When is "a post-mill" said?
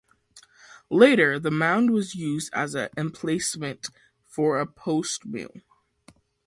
4.59-5.53